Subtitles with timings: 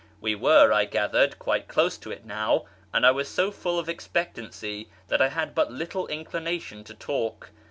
[0.19, 3.87] We were, I gathered, quite close to it now, and I was so full of
[3.87, 7.51] expectancy that I had but little inclination to talk.